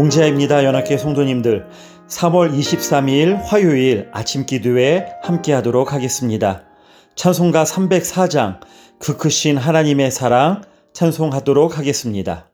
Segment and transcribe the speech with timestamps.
[0.00, 0.64] 봉지아입니다.
[0.64, 1.66] 연합계 성도님들.
[2.08, 6.62] 3월 23일 화요일 아침 기도에 함께 하도록 하겠습니다.
[7.16, 8.60] 찬송가 304장
[8.98, 10.62] 그 크신 하나님의 사랑
[10.94, 12.49] 찬송하도록 하겠습니다.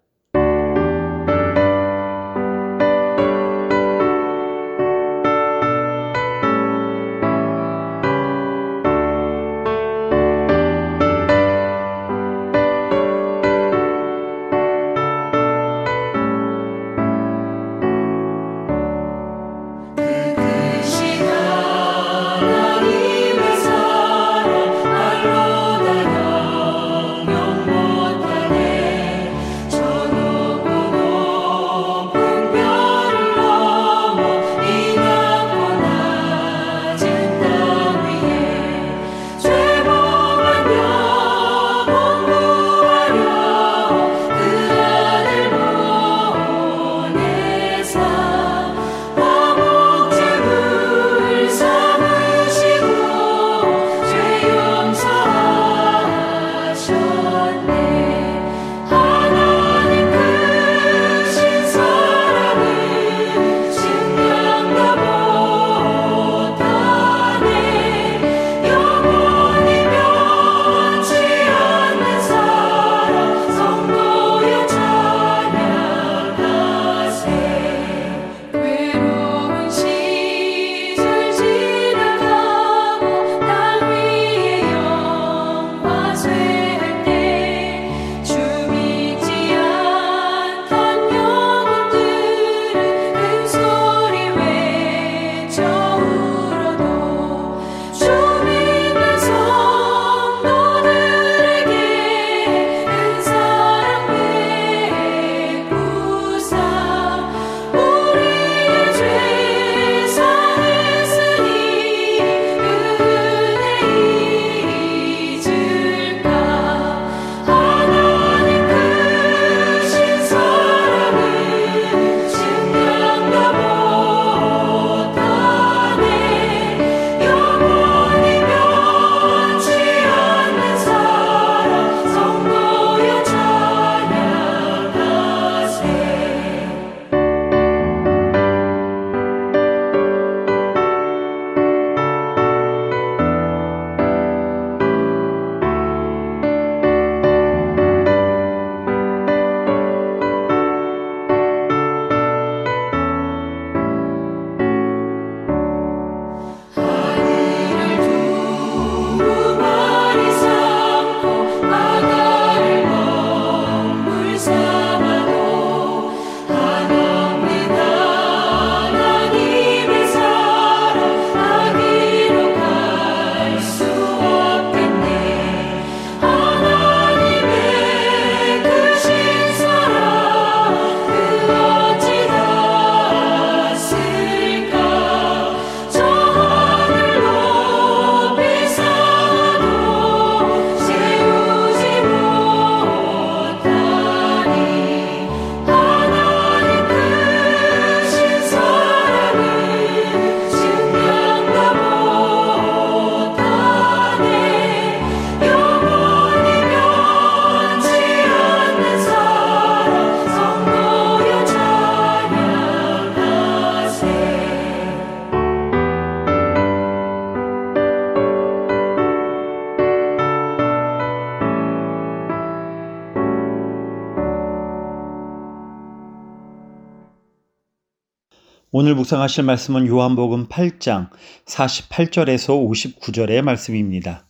[228.86, 231.08] 오늘 묵상하실 말씀은 요한복음 8장
[231.46, 234.24] 48절에서 59절의 말씀입니다.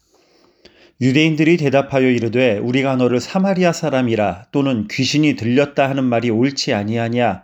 [0.98, 7.42] 유대인들이 대답하여 이르되 우리가 너를 사마리아 사람이라 또는 귀신이 들렸다 하는 말이 옳지 아니하냐?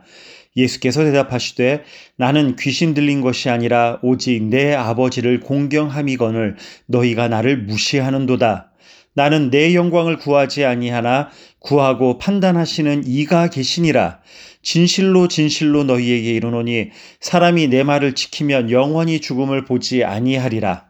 [0.56, 1.84] 예수께서 대답하시되
[2.16, 6.56] 나는 귀신 들린 것이 아니라 오직 내 아버지를 공경함이거늘
[6.86, 8.72] 너희가 나를 무시하는도다.
[9.12, 11.28] 나는 내 영광을 구하지 아니하나
[11.58, 14.20] 구하고 판단하시는 이가 계시니라
[14.62, 20.84] 진실로 진실로 너희에게 이르노니 사람이 내 말을 지키면 영원히 죽음을 보지 아니하리라.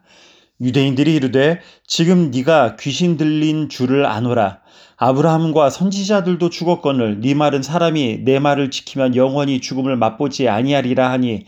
[0.61, 4.63] 유대인들이 이르되 지금 네가 귀신 들린 줄을 아노라.
[4.97, 11.45] 아브라함과 선지자들도 죽었거늘 네 말은 사람이 내 말을 지키면 영원히 죽음을 맛보지 아니하리라 하니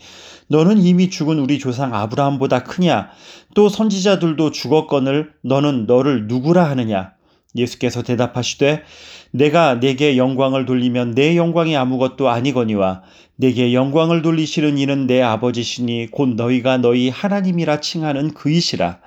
[0.48, 3.08] 너는 이미 죽은 우리 조상 아브라함보다 크냐
[3.54, 7.12] 또 선지자들도 죽었거늘 너는 너를 누구라 하느냐
[7.56, 8.82] 예수께서 대답하시되
[9.36, 13.02] 내가 내게 영광을 돌리면 내 영광이 아무것도 아니거니와
[13.36, 19.00] 내게 영광을 돌리시는 이는 내 아버지시니 곧 너희가 너희 하나님이라 칭하는 그이시라.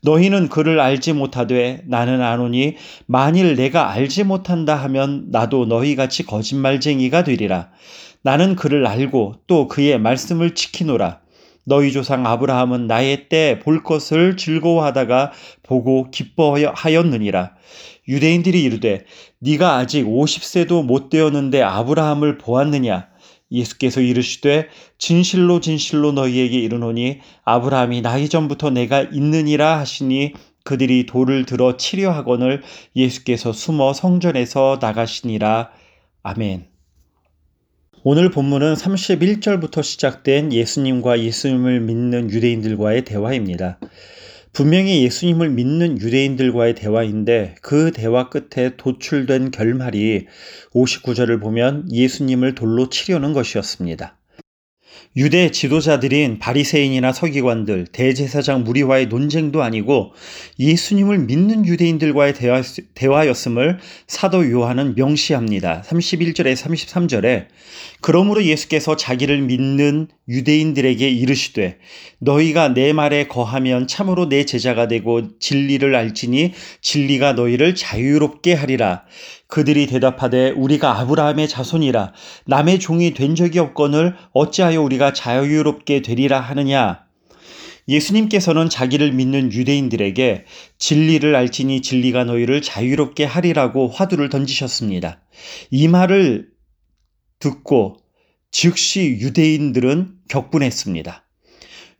[0.00, 7.24] 너희는 그를 알지 못하되 나는 아노니 만일 내가 알지 못한다 하면 나도 너희 같이 거짓말쟁이가
[7.24, 7.68] 되리라.
[8.22, 11.20] 나는 그를 알고 또 그의 말씀을 지키노라.
[11.66, 15.32] 너희 조상 아브라함은 나의 때 볼 것을 즐거워하다가
[15.62, 17.54] 보고 기뻐하였느니라.
[18.08, 19.04] 유대인들이 이르되
[19.40, 23.08] 네가 아직 50세도 못 되었는데 아브라함을 보았느냐?
[23.50, 24.68] 예수께서 이르시되
[24.98, 30.34] 진실로 진실로 너희에게 이르노니 아브라함이 나이 전부터 내가 있느니라 하시니
[30.64, 32.62] 그들이 돌을 들어 치려 하거늘
[32.96, 35.70] 예수께서 숨어 성전에서 나가시니라.
[36.22, 36.75] 아멘.
[38.08, 43.80] 오늘 본문은 31절부터 시작된 예수님과 예수님을 믿는 유대인들과의 대화입니다.
[44.52, 50.26] 분명히 예수님을 믿는 유대인들과의 대화인데 그 대화 끝에 도출된 결말이
[50.72, 54.16] 59절을 보면 예수님을 돌로 치려는 것이었습니다.
[55.16, 60.12] 유대 지도자들인 바리새인이나 서기관들, 대제사장 무리와의 논쟁도 아니고
[60.58, 62.34] 예수님을 믿는 유대인들과의
[62.94, 65.82] 대화, 였음을 사도 요한은 명시합니다.
[65.86, 67.46] 31절에 33절에
[68.00, 71.78] 그러므로 예수께서 자기를 믿는 유대인들에게 이르시되
[72.18, 79.04] 너희가 내 말에 거하면 참으로 내 제자가 되고 진리를 알지니 진리가 너희를 자유롭게 하리라.
[79.48, 82.12] 그들이 대답하되 우리가 아브라함의 자손이라
[82.46, 87.06] 남의 종이 된 적이 없거늘 어찌하여 우리가 자유롭게 되리라 하느냐
[87.88, 90.44] 예수님께서는 자기를 믿는 유대인들에게
[90.78, 95.20] 진리를 알지니 진리가 너희를 자유롭게 하리라고 화두를 던지셨습니다.
[95.70, 96.48] 이 말을
[97.38, 97.98] 듣고
[98.50, 101.24] 즉시 유대인들은 격분했습니다.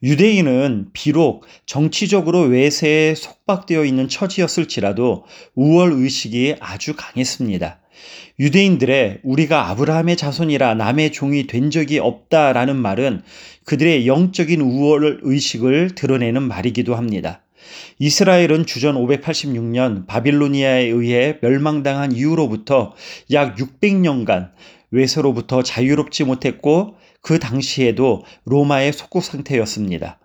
[0.03, 5.25] 유대인은 비록 정치적으로 외세에 속박되어 있는 처지였을지라도
[5.55, 7.81] 우월 의식이 아주 강했습니다.
[8.39, 13.23] 유대인들의 우리가 아브라함의 자손이라 남의 종이 된 적이 없다라는 말은
[13.65, 17.43] 그들의 영적인 우월 의식을 드러내는 말이기도 합니다.
[17.99, 22.95] 이스라엘은 주전 586년 바빌로니아에 의해 멸망당한 이후로부터
[23.33, 24.51] 약 600년간
[24.91, 26.97] 외세로부터 자유롭지 못했고
[27.27, 30.21] 그 당시에도 로마의 속국 상태였습니다.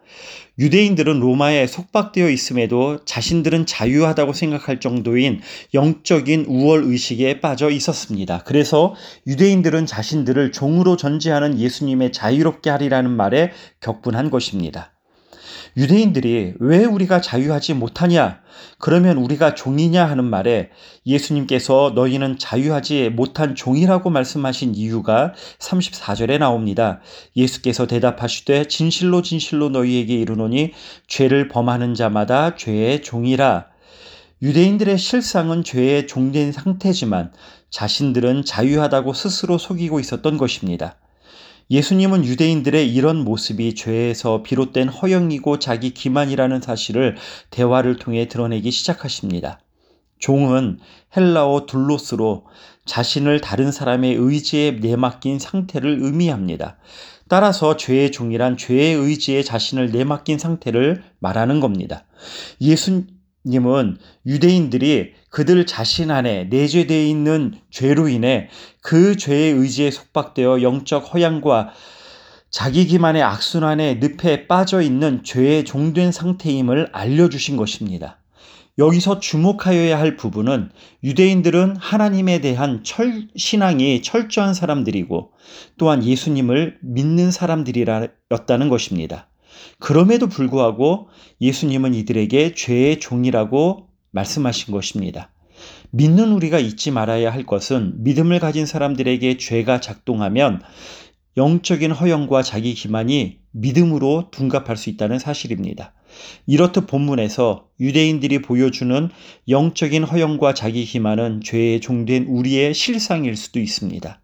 [0.60, 5.42] 유대인들은 로마에 속박되어 있음에도 자신들은 자유하다고 생각할 정도인
[5.74, 8.44] 영적인 우월 의식에 빠져 있었습니다.
[8.46, 8.94] 그래서
[9.26, 14.94] 유대인들은 자신들을 종으로 전제하는 예수님의 자유롭게 하리라는 말에 격분한 것입니다.
[15.78, 18.42] 유대인들이 왜 우리가 자유하지 못하냐?
[18.78, 20.70] 그러면 우리가 종이냐 하는 말에
[21.06, 27.00] 예수님께서 너희는 자유하지 못한 종이라고 말씀하신 이유가 34절에 나옵니다.
[27.36, 30.74] 예수께서 대답하시되 진실로 진실로 너희에게 이르노니
[31.08, 33.68] 죄를 범하는 자마다 죄의 종이라.
[34.42, 37.32] 유대인들의 실상은 죄의 종된 상태지만
[37.70, 40.98] 자신들은 자유하다고 스스로 속이고 있었던 것입니다.
[41.70, 47.16] 예수님은 유대인들의 이런 모습이 죄에서 비롯된 허영이고 자기 기만이라는 사실을
[47.50, 49.60] 대화를 통해 드러내기 시작하십니다.
[50.20, 50.80] 종은
[51.16, 52.46] 헬라어 둘로스로
[52.86, 56.78] 자신을 다른 사람의 의지에 내맡긴 상태를 의미합니다.
[57.28, 62.06] 따라서 죄의 종이란 죄의 의지에 자신을 내맡긴 상태를 말하는 겁니다.
[62.60, 63.04] 예수
[63.46, 68.50] 님은 유대인들이 그들 자신 안에 내재되어 있는 죄로 인해
[68.82, 71.72] 그 죄의 의지에 속박되어 영적 허양과
[72.50, 78.18] 자기 기만의 악순환의 늪에 빠져 있는 죄에 종된 상태임을 알려주신 것입니다.
[78.78, 80.70] 여기서 주목하여야 할 부분은
[81.04, 85.32] 유대인들은 하나님에 대한 철, 신앙이 철저한 사람들이고
[85.78, 89.31] 또한 예수님을 믿는 사람들이었다는 것입니다.
[89.80, 91.10] 그럼에도 불구하고
[91.42, 95.32] 예수님은 이들에게 죄의 종이라고 말씀하신 것입니다.
[95.92, 100.62] 믿는 우리가 잊지 말아야 할 것은 믿음을 가진 사람들에게 죄가 작동하면
[101.38, 105.94] 영적인 허영과 자기 기만이 믿음으로 둔갑할 수 있다는 사실입니다.
[106.46, 109.10] 이렇듯 본문에서 유대인들이 보여주는
[109.48, 114.22] 영적인 허영과 자기 기만은 죄에 종된 우리의 실상일 수도 있습니다.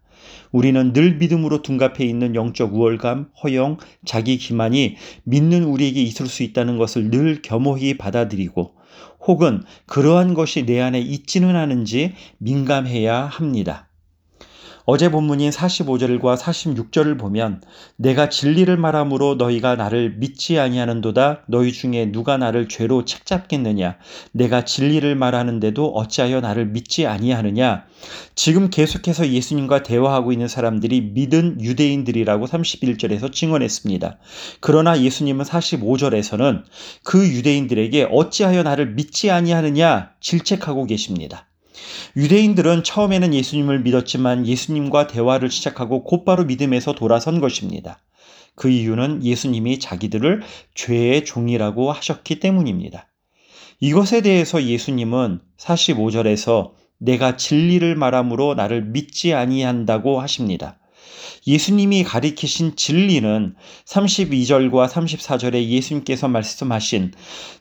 [0.52, 6.78] 우리는 늘 믿음으로 둔갑해 있는 영적 우월감, 허영, 자기 기만이 믿는 우리에게 있을 수 있다는
[6.78, 8.74] 것을 늘 겸허히 받아들이고
[9.26, 13.87] 혹은 그러한 것이 내 안에 있지는 않은지 민감해야 합니다.
[14.90, 17.60] 어제 본문인 45절과 46절을 보면
[17.96, 23.98] 내가 진리를 말함으로 너희가 나를 믿지 아니하는도다 너희 중에 누가 나를 죄로 책잡겠느냐
[24.32, 27.84] 내가 진리를 말하는데도 어찌하여 나를 믿지 아니하느냐
[28.34, 34.16] 지금 계속해서 예수님과 대화하고 있는 사람들이 믿은 유대인들이라고 31절에서 증언했습니다.
[34.60, 36.62] 그러나 예수님은 45절에서는
[37.04, 41.44] 그 유대인들에게 어찌하여 나를 믿지 아니하느냐 질책하고 계십니다.
[42.16, 48.00] 유대인들은 처음에는 예수님을 믿었지만 예수님과 대화를 시작하고 곧바로 믿음에서 돌아선 것입니다.
[48.54, 50.42] 그 이유는 예수님이 자기들을
[50.74, 53.06] 죄의 종이라고 하셨기 때문입니다.
[53.80, 60.78] 이것에 대해서 예수님은 45절에서 내가 진리를 말함으로 나를 믿지 아니한다고 하십니다.
[61.46, 63.54] 예수님이 가리키신 진리는
[63.86, 67.12] 32절과 34절에 예수님께서 말씀하신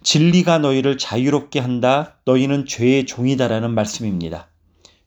[0.04, 2.20] 진리가 너희를 자유롭게 한다.
[2.26, 4.50] 너희는 죄의 종이다라는 말씀입니다.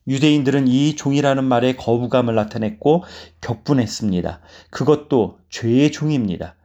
[0.09, 3.05] 유대인들은 이 종이라는 말에 거부감을 나타냈고
[3.41, 4.41] 격분했습니다.
[4.71, 6.57] 그것도 죄의 종입니다.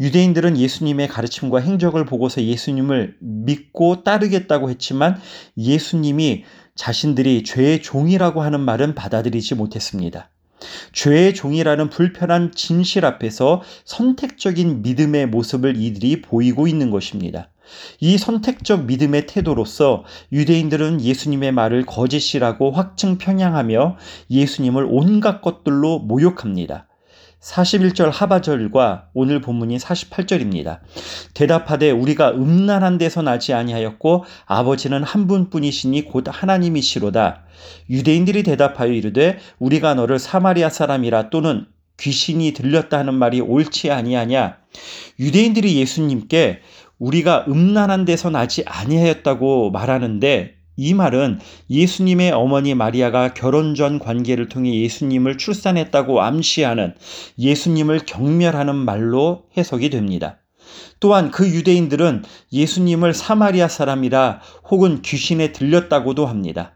[0.00, 5.20] 유대인들은 예수님의 가르침과 행적을 보고서 예수님을 믿고 따르겠다고 했지만
[5.58, 6.44] 예수님이
[6.74, 10.30] 자신들이 죄의 종이라고 하는 말은 받아들이지 못했습니다.
[10.92, 17.48] 죄의 종이라는 불편한 진실 앞에서 선택적인 믿음의 모습을 이들이 보이고 있는 것입니다.
[18.00, 23.96] 이 선택적 믿음의 태도로서 유대인들은 예수님의 말을 거짓이라고 확증 편향하며
[24.30, 26.86] 예수님을 온갖 것들로 모욕합니다.
[27.40, 30.80] 41절 하바절과 오늘 본문이 48절입니다.
[31.32, 37.44] 대답하되 우리가 음란한 데서 나지 아니하였고 아버지는 한 분뿐이시니 곧 하나님이시로다.
[37.88, 41.66] 유대인들이 대답하여 이르되 우리가 너를 사마리아 사람이라 또는
[41.98, 44.58] 귀신이 들렸다 하는 말이 옳지 아니하냐.
[45.18, 46.60] 유대인들이 예수님께
[46.98, 54.72] 우리가 음란한 데서 나지 아니하였다고 말하는데 이 말은 예수님의 어머니 마리아가 결혼 전 관계를 통해
[54.80, 56.94] 예수님을 출산했다고 암시하는
[57.38, 60.38] 예수님을 경멸하는 말로 해석이 됩니다.
[60.98, 66.72] 또한 그 유대인들은 예수님을 사마리아 사람이라 혹은 귀신에 들렸다고도 합니다.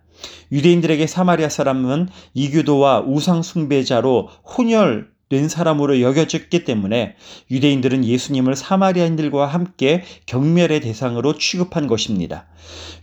[0.52, 7.16] 유대인들에게 사마리아 사람은 이교도와 우상 숭배자로 혼혈 된 사람으로 여겨졌기 때문에
[7.50, 12.46] 유대인들은 예수님을 사마리아인들과 함께 경멸의 대상으로 취급한 것입니다.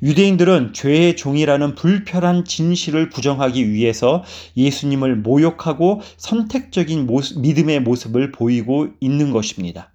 [0.03, 4.23] 유대인들은 죄의 종이라는 불편한 진실을 부정하기 위해서
[4.55, 9.91] 예수님을 모욕하고 선택적인 모습, 믿음의 모습을 보이고 있는 것입니다.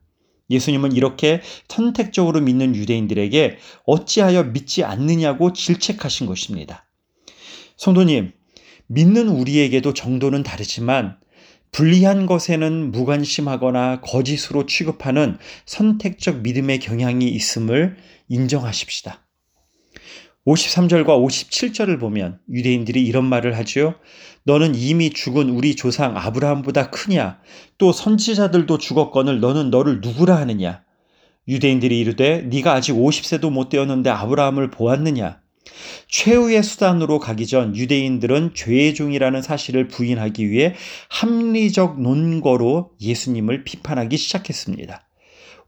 [0.50, 6.86] 예수님은 이렇게 선택적으로 믿는 유대인들에게 어찌하여 믿지 않느냐고 질책하신 것입니다.
[7.76, 8.32] 성도님,
[8.86, 11.16] 믿는 우리에게도 정도는 다르지만
[11.72, 17.96] 불리한 것에는 무관심하거나 거짓으로 취급하는 선택적 믿음의 경향이 있음을
[18.28, 19.26] 인정하십시다.
[20.46, 23.96] 53절과 57절을 보면 유대인들이 이런 말을 하지요.
[24.44, 27.40] 너는 이미 죽은 우리 조상 아브라함보다 크냐?
[27.78, 30.84] 또 선지자들도 죽었거늘 너는 너를 누구라 하느냐?
[31.48, 35.40] 유대인들이 이르되 네가 아직 50세도 못 되었는데 아브라함을 보았느냐?
[36.08, 40.74] 최후의 수단으로 가기 전 유대인들은 죄의 종이라는 사실을 부인하기 위해
[41.08, 45.06] 합리적 논거로 예수님을 비판하기 시작했습니다.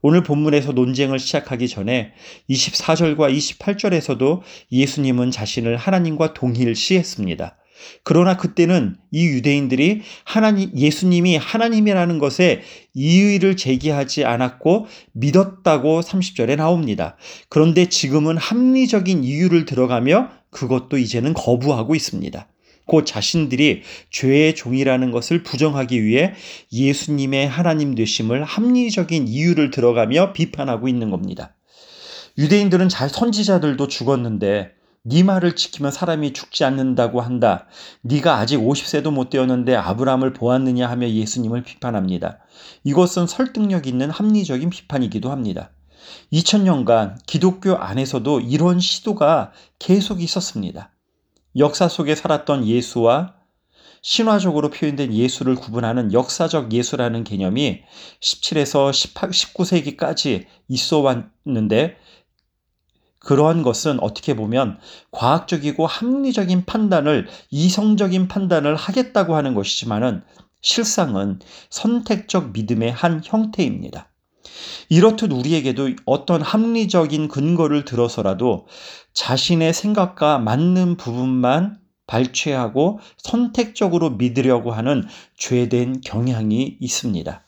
[0.01, 2.13] 오늘 본문에서 논쟁을 시작하기 전에
[2.49, 4.41] 24절과 28절에서도
[4.71, 7.58] 예수님은 자신을 하나님과 동일시했습니다.
[8.03, 12.61] 그러나 그때는 이 유대인들이 하나님, 예수님이 하나님이라는 것에
[12.93, 17.17] 이의를 제기하지 않았고 믿었다고 30절에 나옵니다.
[17.49, 22.47] 그런데 지금은 합리적인 이유를 들어가며 그것도 이제는 거부하고 있습니다.
[22.85, 26.33] 곧 자신들이 죄의 종이라는 것을 부정하기 위해
[26.73, 31.55] 예수님의 하나님 되심을 합리적인 이유를 들어가며 비판하고 있는 겁니다.
[32.37, 34.71] 유대인들은 잘 선지자들도 죽었는데
[35.03, 37.67] 네 말을 지키면 사람이 죽지 않는다고 한다.
[38.01, 42.39] 네가 아직 50세도 못 되었는데 아브라함을 보았느냐 하며 예수님을 비판합니다.
[42.83, 45.71] 이것은 설득력 있는 합리적인 비판이기도 합니다.
[46.33, 50.91] 2000년간 기독교 안에서도 이런 시도가 계속 있었습니다.
[51.55, 53.35] 역사 속에 살았던 예수와
[54.01, 57.81] 신화적으로 표현된 예수를 구분하는 역사적 예수라는 개념이
[58.21, 61.97] 17에서 18, 19세기까지 있어 왔는데
[63.19, 64.79] 그러한 것은 어떻게 보면
[65.11, 70.23] 과학적이고 합리적인 판단을 이성적인 판단을 하겠다고 하는 것이지만은
[70.61, 74.09] 실상은 선택적 믿음의 한 형태입니다.
[74.89, 78.67] 이렇듯 우리에게도 어떤 합리적인 근거를 들어서라도
[79.13, 85.03] 자신의 생각과 맞는 부분만 발췌하고 선택적으로 믿으려고 하는
[85.37, 87.45] 죄된 경향이 있습니다.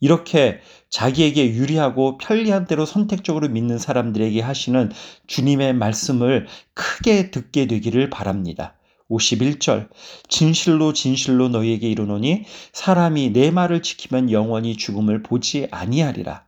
[0.00, 0.60] 이렇게
[0.94, 4.92] 자기에게 유리하고 편리한 대로 선택적으로 믿는 사람들에게 하시는
[5.26, 8.76] 주님의 말씀을 크게 듣게 되기를 바랍니다.
[9.10, 9.88] 51절
[10.28, 16.44] 진실로 진실로 너희에게 이르노니 사람이 내 말을 지키면 영원히 죽음을 보지 아니하리라.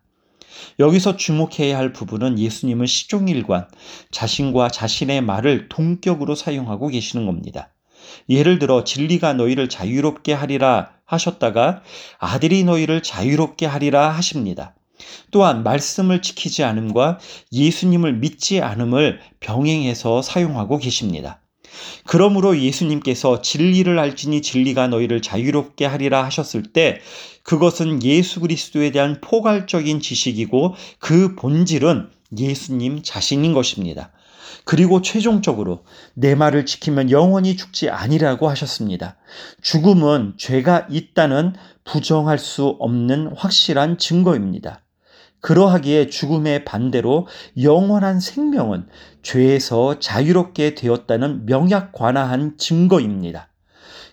[0.78, 3.66] 여기서 주목해야 할 부분은 예수님은 시종일관
[4.12, 7.74] 자신과 자신의 말을 동격으로 사용하고 계시는 겁니다.
[8.28, 11.82] 예를 들어 진리가 너희를 자유롭게 하리라 하셨다가
[12.18, 14.75] 아들이 너희를 자유롭게 하리라 하십니다.
[15.30, 17.18] 또한 말씀을 지키지 않음과
[17.52, 21.40] 예수님을 믿지 않음을 병행해서 사용하고 계십니다.
[22.06, 27.00] 그러므로 예수님께서 진리를 알지니 진리가 너희를 자유롭게 하리라 하셨을 때
[27.42, 32.08] 그것은 예수 그리스도에 대한 포괄적인 지식이고 그 본질은
[32.38, 34.10] 예수님 자신인 것입니다.
[34.64, 35.84] 그리고 최종적으로
[36.14, 39.16] 내 말을 지키면 영원히 죽지 아니라고 하셨습니다.
[39.62, 44.82] 죽음은 죄가 있다는 부정할 수 없는 확실한 증거입니다.
[45.40, 47.28] 그러하기에 죽음의 반대로
[47.62, 48.88] 영원한 생명은
[49.22, 53.48] 죄에서 자유롭게 되었다는 명약 관화한 증거입니다.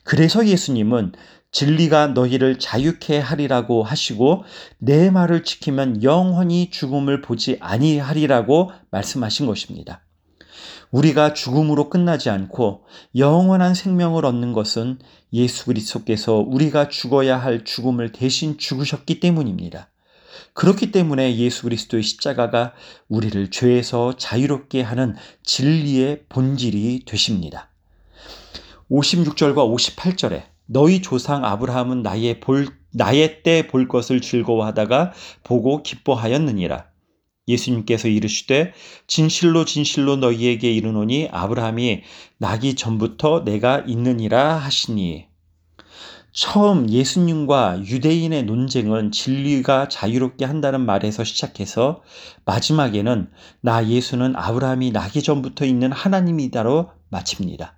[0.04, 1.14] 그래서 예수님은
[1.52, 4.44] 진리가 너희를 자유케 하리라고 하시고
[4.80, 10.04] 내 말을 지키면 영원히 죽음을 보지 아니하리라고 말씀하신 것입니다.
[10.92, 12.84] 우리가 죽음으로 끝나지 않고
[13.16, 15.00] 영원한 생명을 얻는 것은
[15.34, 19.90] 예수 그리스도께서 우리가 죽어야 할 죽음을 대신 죽으셨기 때문입니다.
[20.54, 22.74] 그렇기 때문에 예수 그리스도의 십자가가
[23.08, 27.70] 우리를 죄에서 자유롭게 하는 진리의 본질이 되십니다.
[28.92, 36.93] 56절과 58절에 너희 조상 아브라함은 나의 볼 나의 때 볼 것을 즐거워하다가 보고 기뻐하였느니라.
[37.48, 38.74] 예수님께서 이르시되
[39.08, 42.02] 진실로 진실로 너희에게 이르노니 아브라함이
[42.38, 45.26] 나기 전부터 내가 있느니라 하시니
[46.32, 52.02] 처음 예수님과 유대인의 논쟁은 진리가 자유롭게 한다는 말에서 시작해서
[52.46, 53.30] 마지막에는
[53.62, 57.78] 나 예수는 아브라함이 나기 전부터 있는 하나님이다로 마칩니다.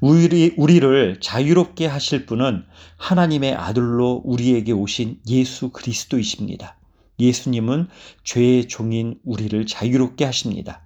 [0.00, 2.64] 우리, 우리를 자유롭게 하실 분은
[2.98, 6.76] 하나님의 아들로 우리에게 오신 예수 그리스도이십니다.
[7.22, 7.88] 예수님은
[8.24, 10.82] 죄의 종인 우리를 자유롭게 하십니다.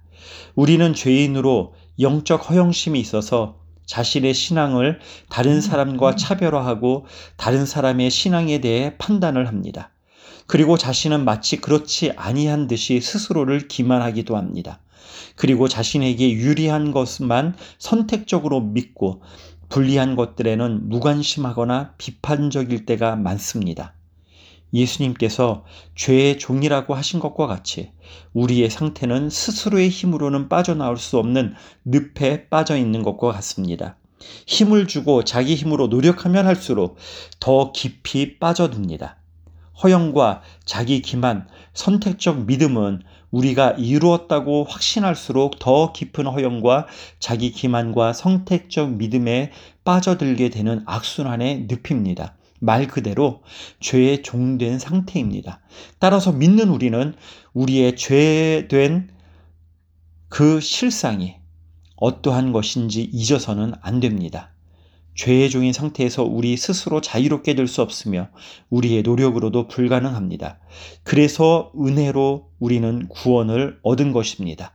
[0.55, 7.05] 우리는 죄인으로 영적 허영심이 있어서 자신의 신앙을 다른 사람과 차별화하고
[7.37, 9.91] 다른 사람의 신앙에 대해 판단을 합니다.
[10.45, 14.79] 그리고 자신은 마치 그렇지 아니한 듯이 스스로를 기만하기도 합니다.
[15.35, 19.21] 그리고 자신에게 유리한 것만 선택적으로 믿고
[19.69, 23.96] 불리한 것들에는 무관심하거나 비판적일 때가 많습니다.
[24.73, 27.91] 예수님께서 죄의 종이라고 하신 것과 같이
[28.33, 31.53] 우리의 상태는 스스로의 힘으로는 빠져나올 수 없는
[31.85, 33.97] 늪에 빠져 있는 것과 같습니다.
[34.45, 36.97] 힘을 주고 자기 힘으로 노력하면 할수록
[37.39, 39.17] 더 깊이 빠져듭니다.
[39.83, 46.87] 허영과 자기 기만, 선택적 믿음은 우리가 이루었다고 확신할수록 더 깊은 허영과
[47.19, 49.51] 자기 기만과 선택적 믿음에
[49.83, 52.35] 빠져들게 되는 악순환의 늪입니다.
[52.59, 53.43] 말 그대로
[53.79, 55.61] 죄의 종된 상태입니다.
[55.99, 57.13] 따라서 믿는 우리는
[57.53, 59.09] 우리의 죄된
[60.29, 61.35] 그 실상이
[61.95, 64.53] 어떠한 것인지 잊어서는 안 됩니다.
[65.15, 68.29] 죄의 종인 상태에서 우리 스스로 자유롭게 될 수 없으며
[68.69, 70.59] 우리의 노력으로도 불가능합니다.
[71.03, 74.73] 그래서 은혜로 우리는 구원을 얻은 것입니다.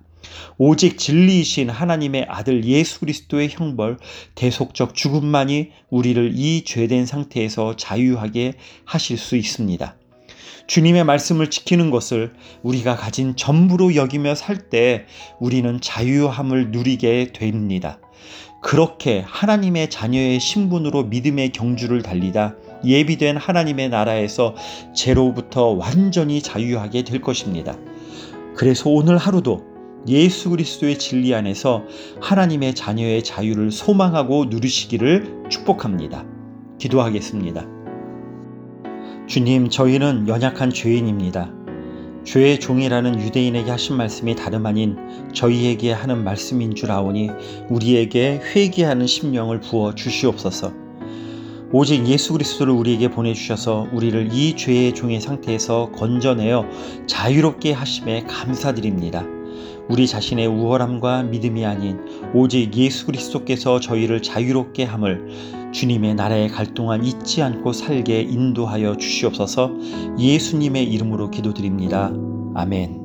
[0.59, 3.99] 오직 진리이신 하나님의 아들 예수 그리스도의 형벌,
[4.35, 8.55] 대속적 죽음만이 우리를 이 죄된 상태에서 자유하게
[8.85, 9.97] 하실 수 있습니다.
[10.67, 12.33] 주님의 말씀을 지키는 것을
[12.63, 15.07] 우리가 가진 전부로 여기며 살 때
[15.41, 17.99] 우리는 자유함을 누리게 됩니다.
[18.63, 22.55] 그렇게 하나님의 자녀의 신분으로 믿음의 경주를 달리다
[22.85, 24.55] 예비된 하나님의 나라에서
[24.95, 27.77] 죄로부터 완전히 자유하게 될 것입니다.
[28.55, 29.72] 그래서 오늘 하루도
[30.09, 31.85] 예수 그리스도의 진리 안에서
[32.21, 36.25] 하나님의 자녀의 자유를 소망하고 누리시기를 축복합니다.
[36.79, 37.67] 기도하겠습니다.
[39.29, 41.53] 주님, 저희는 연약한 죄인입니다.
[42.25, 44.97] 죄의 종이라는 유대인에게 하신 말씀이 다름 아닌
[45.33, 47.31] 저희에게 하는 말씀인 줄 아오니
[47.69, 50.73] 우리에게 회개하는 심령을 부어 주시옵소서.
[51.73, 56.67] 오직 예수 그리스도를 우리에게 보내주셔서 우리를 이 죄의 종의 상태에서 건져내어
[57.07, 59.25] 자유롭게 하심에 감사드립니다.
[59.89, 61.99] 우리 자신의 우월함과 믿음이 아닌
[62.35, 69.73] 오직 예수 그리스도께서 저희를 자유롭게 함을 주님의 나라에 갈 동안 잊지 않고 살게 인도하여 주시옵소서
[70.19, 72.13] 예수님의 이름으로 기도드립니다.
[72.55, 73.02] 아멘.